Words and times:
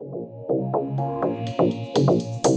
get 0.00 0.08
enough 0.08 1.58
of 1.58 2.38
you 2.38 2.47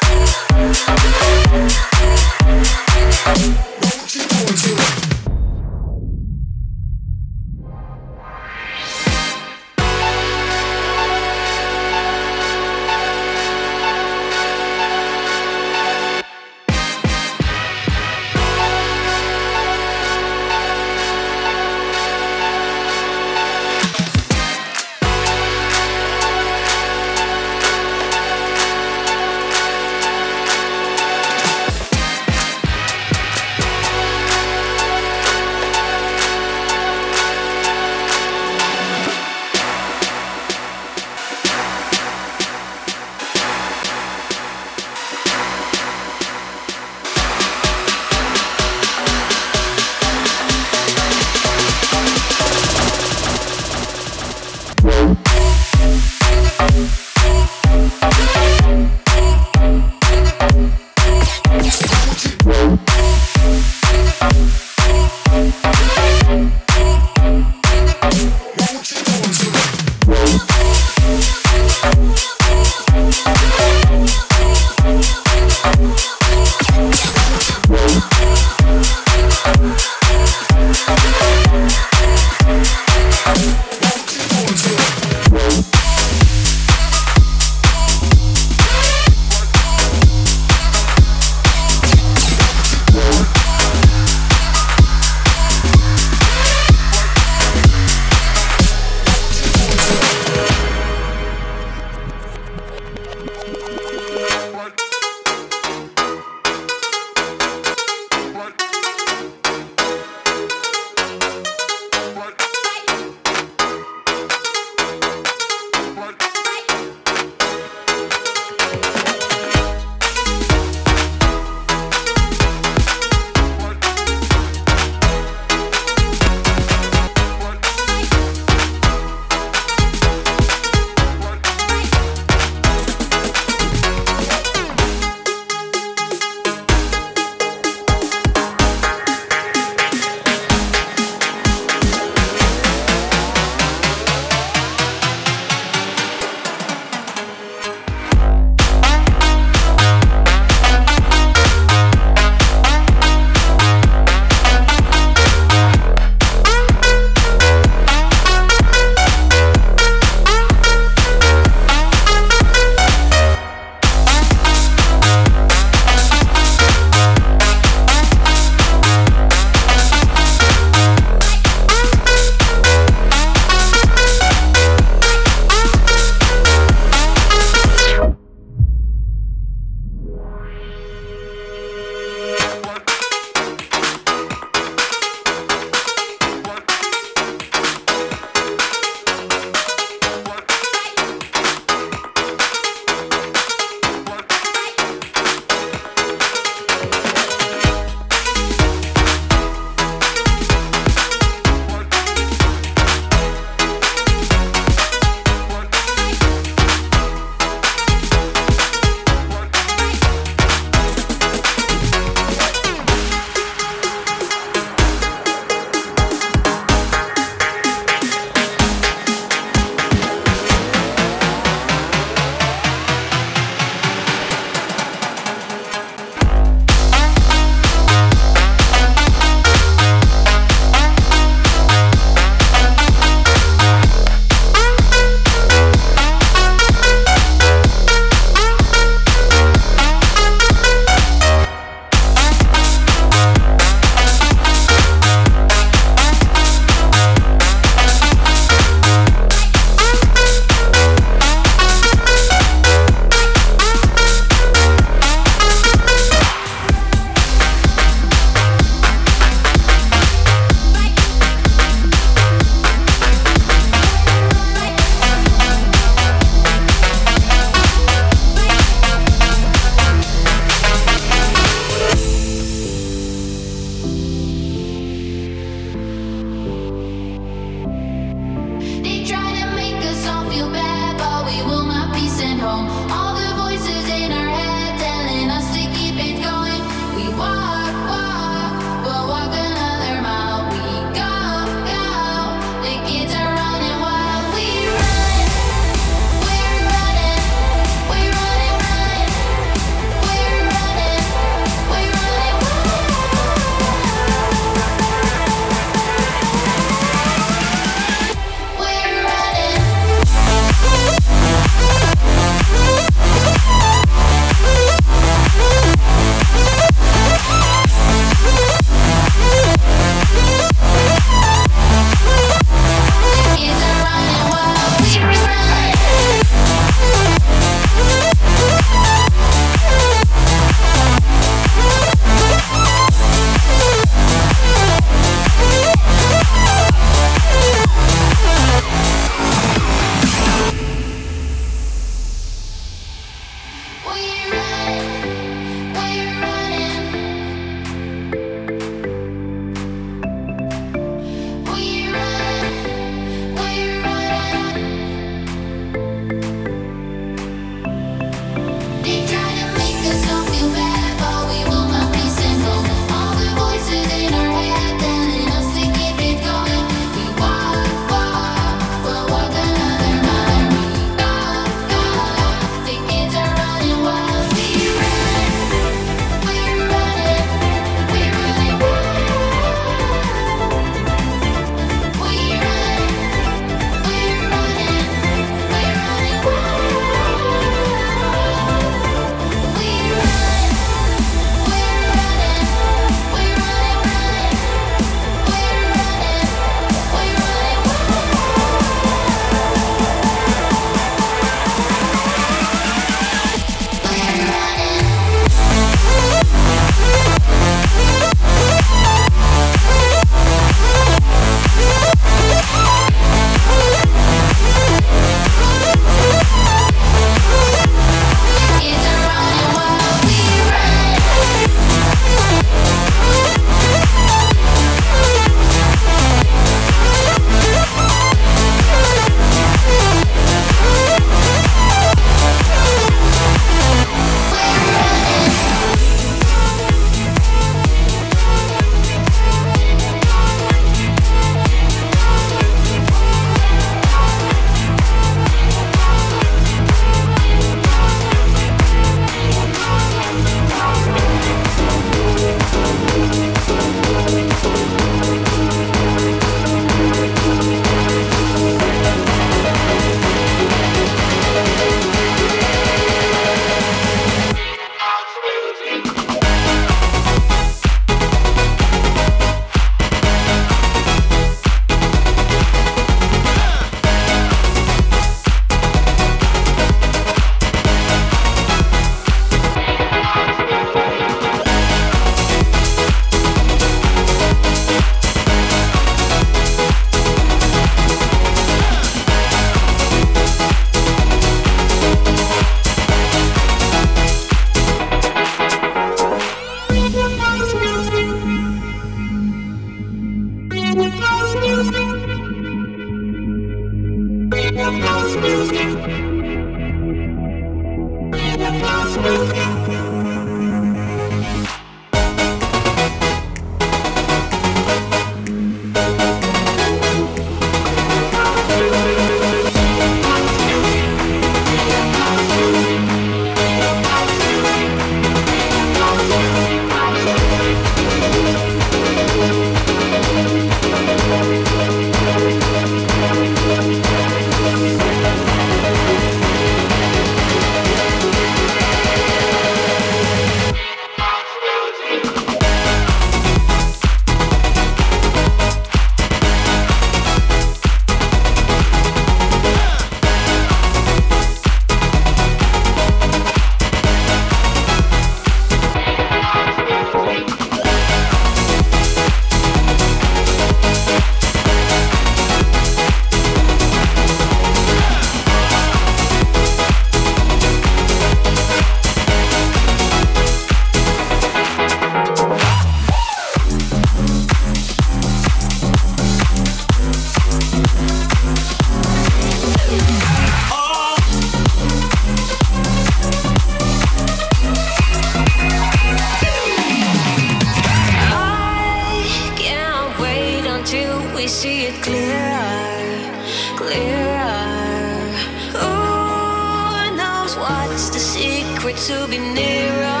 It's 597.81 597.89
the 597.89 597.99
secret 597.99 598.77
to 598.77 599.07
be 599.07 599.17
nearer? 599.17 600.00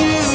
You 0.00 0.29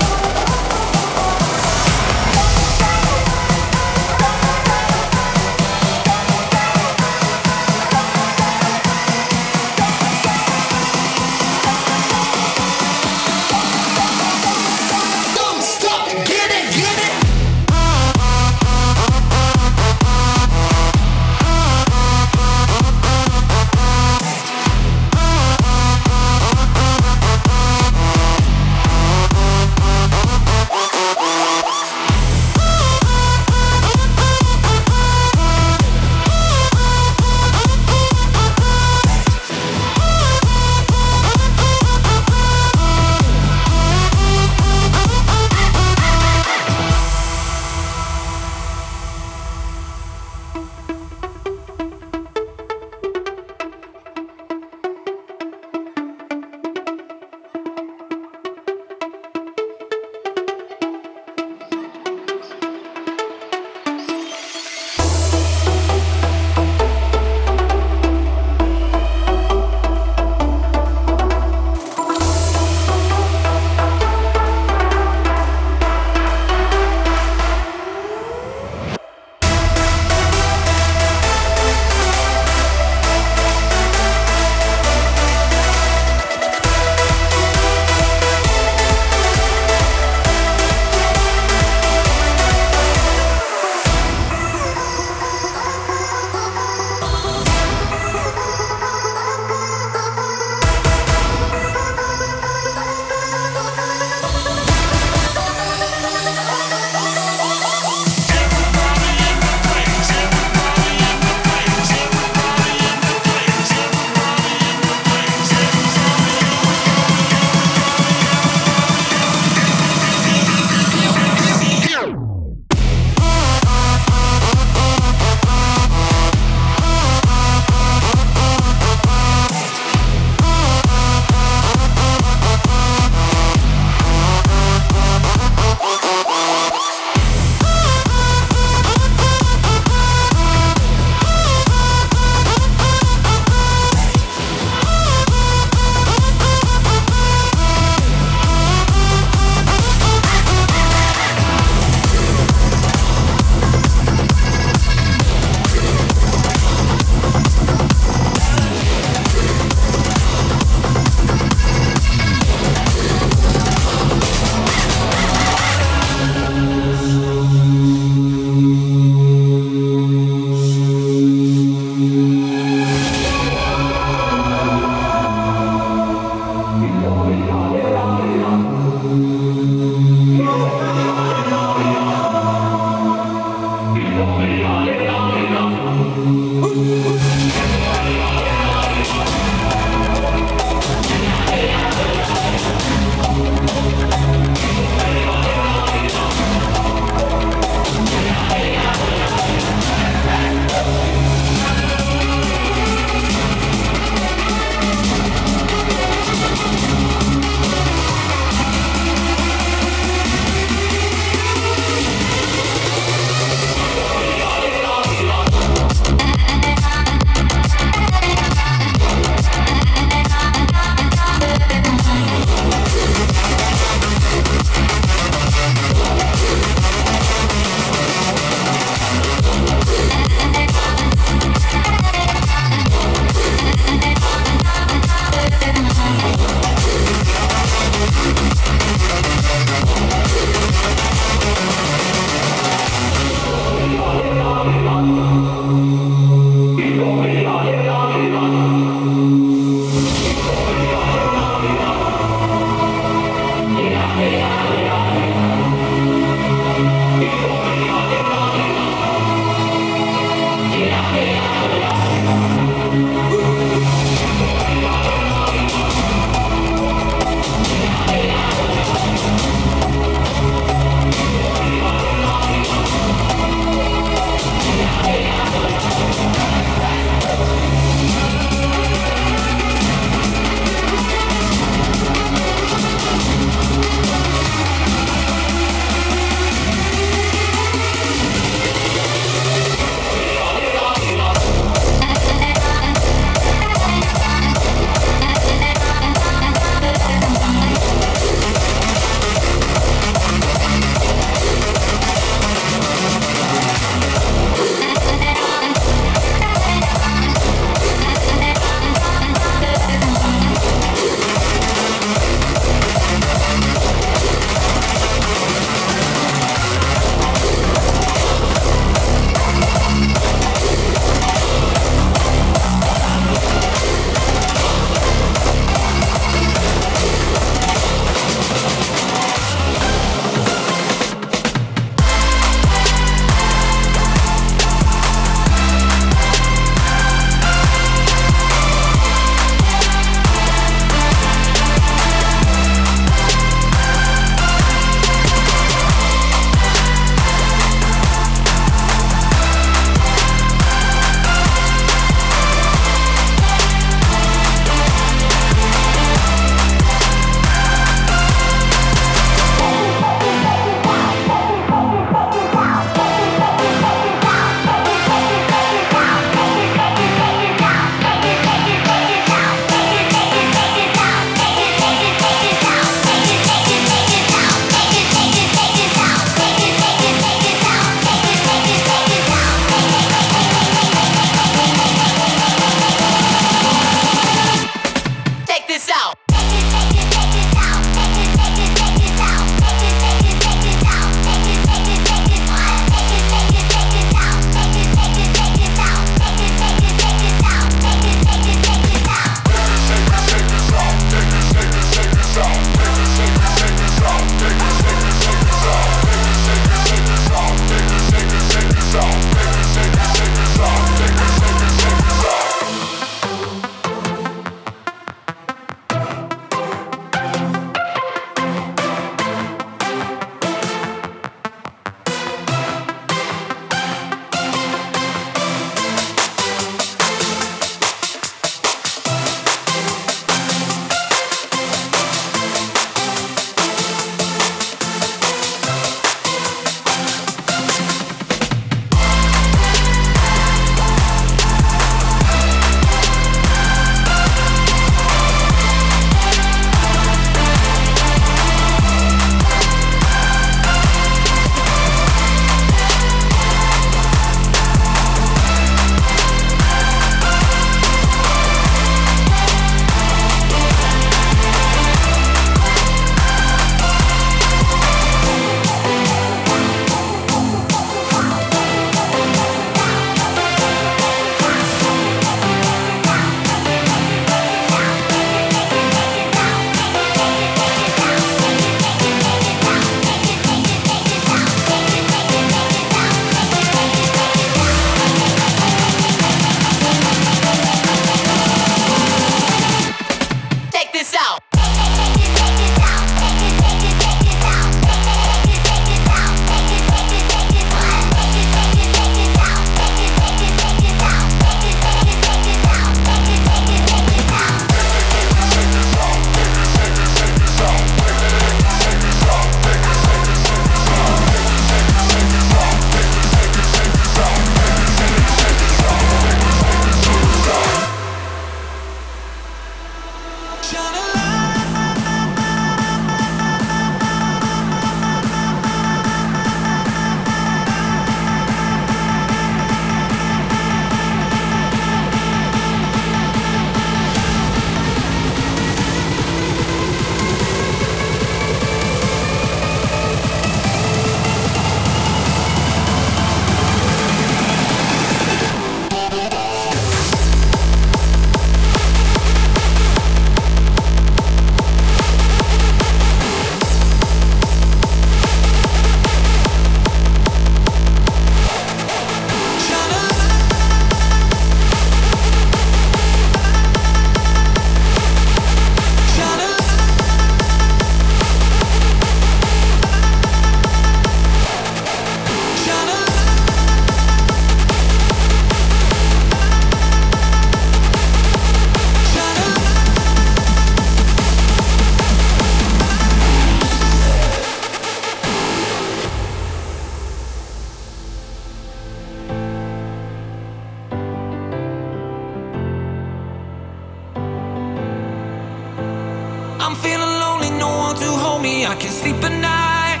I'm 596.66 596.74
feeling 596.74 597.14
lonely, 597.22 597.50
no 597.50 597.68
one 597.68 597.94
to 597.94 598.10
hold 598.22 598.42
me. 598.42 598.66
I 598.66 598.74
can 598.74 598.90
sleep 598.90 599.22
at 599.22 599.34
night. 599.52 600.00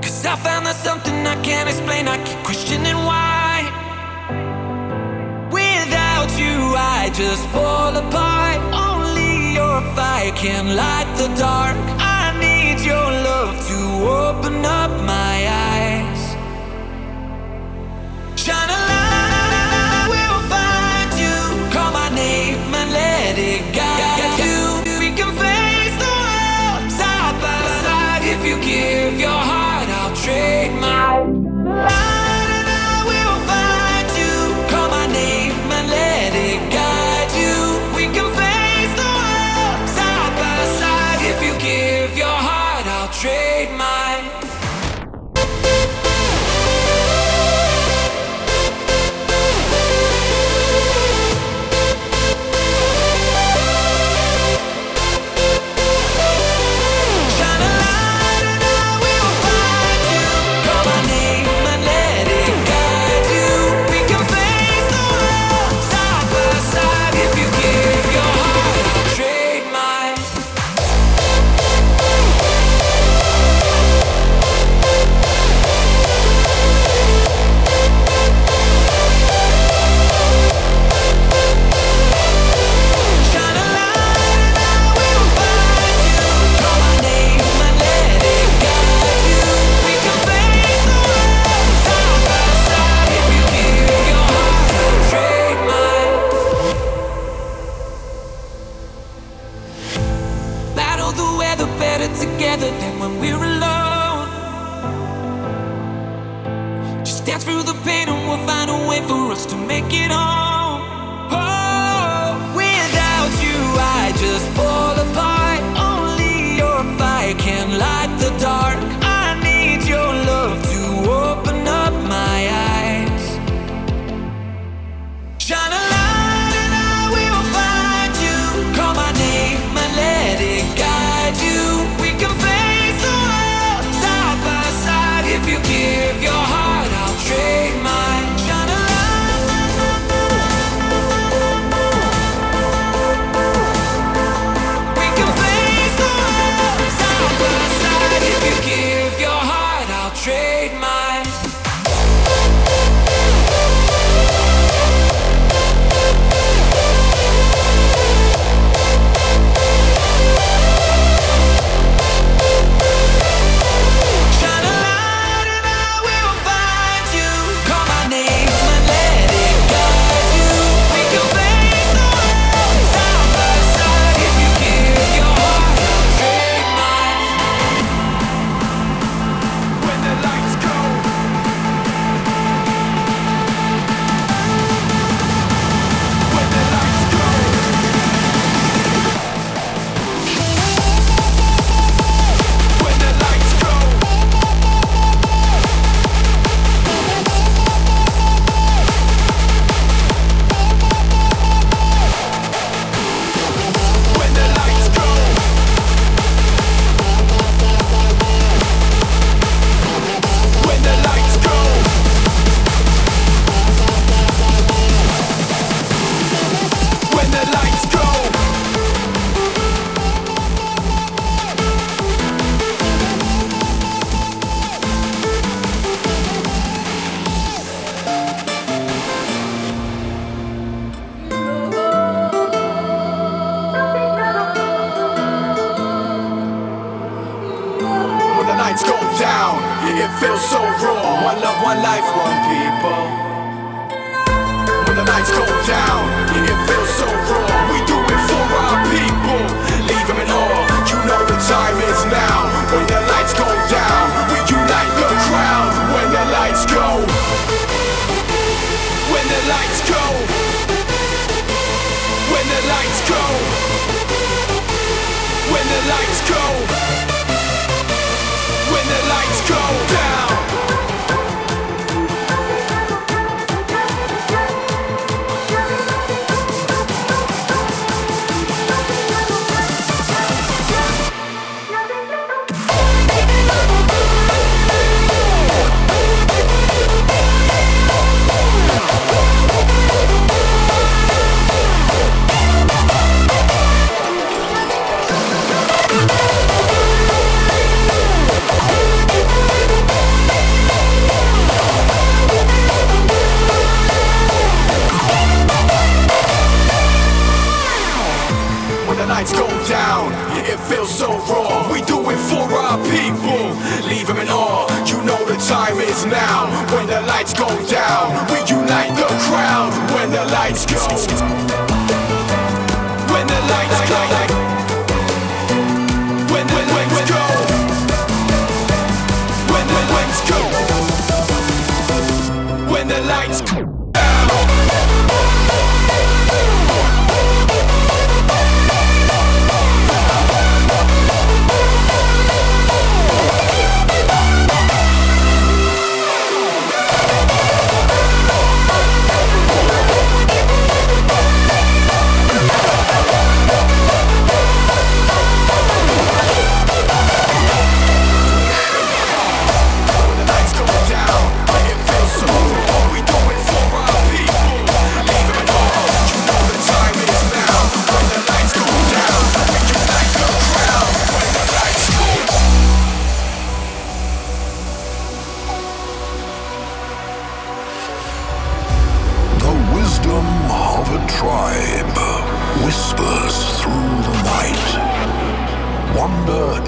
Cause 0.00 0.24
I 0.24 0.36
found 0.36 0.66
that 0.66 0.76
something 0.76 1.26
I 1.26 1.34
can't 1.42 1.68
explain. 1.68 2.06
I 2.06 2.16
keep 2.22 2.38
questioning 2.44 2.98
why. 3.10 3.66
Without 5.50 6.30
you, 6.38 6.58
I 6.78 7.10
just 7.12 7.44
fall 7.48 7.92
apart. 7.96 8.60
Only 8.88 9.54
your 9.54 9.80
fire 9.96 10.30
can 10.30 10.76
light 10.76 11.10
the 11.16 11.26
dark. 11.34 11.76
I 11.98 12.38
need 12.38 12.86
your 12.86 13.08
love 13.28 13.56
to 13.66 13.78
open 14.28 14.64
up 14.64 14.92
my 15.02 15.48
eyes. 15.48 15.61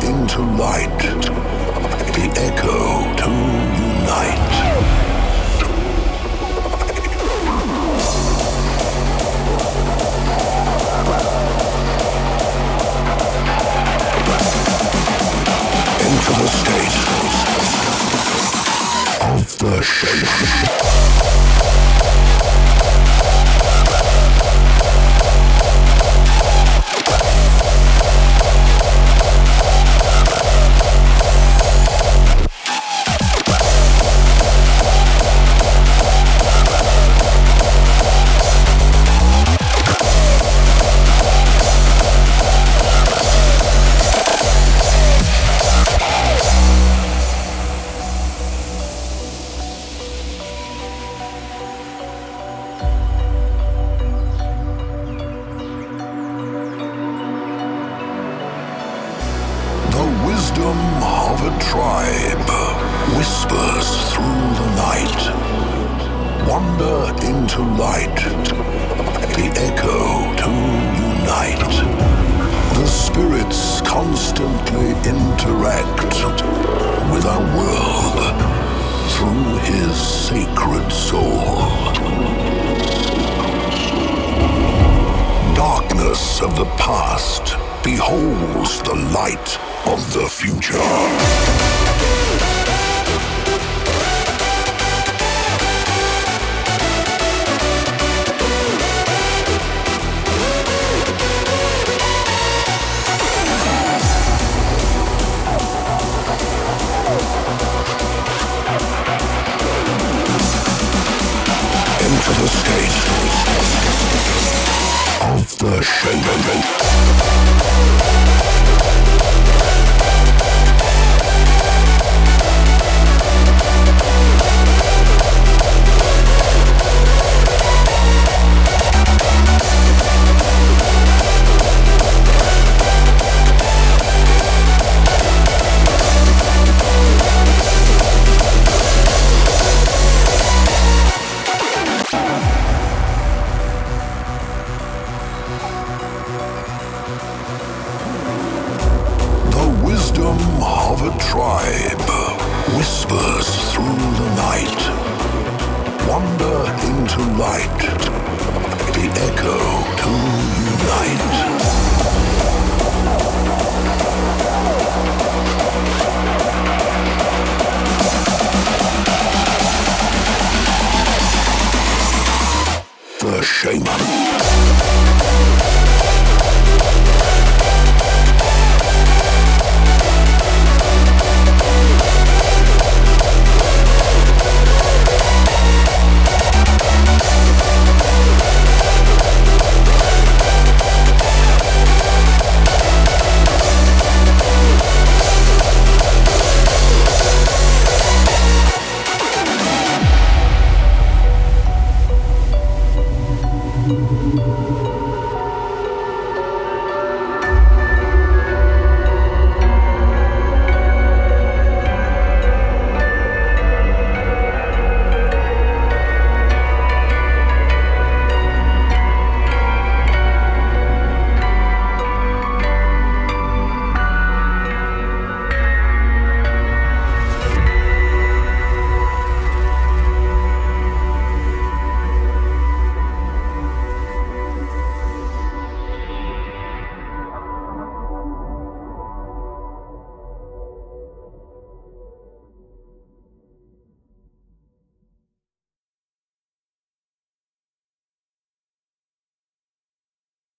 into 0.05 0.43
light, 0.43 0.99
the 0.99 2.27
echo 2.37 3.15
to 3.17 3.31
unite. 3.81 4.55
Into 16.05 16.33
the 16.41 16.49
state 16.49 16.97
of 19.31 19.59
the 19.59 19.83
shape. 19.83 21.24